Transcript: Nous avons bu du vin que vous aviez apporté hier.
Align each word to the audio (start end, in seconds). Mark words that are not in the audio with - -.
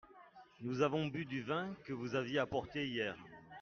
Nous 0.61 0.81
avons 0.81 1.05
bu 1.05 1.25
du 1.25 1.43
vin 1.43 1.75
que 1.85 1.93
vous 1.93 2.15
aviez 2.15 2.39
apporté 2.39 2.87
hier. 2.87 3.15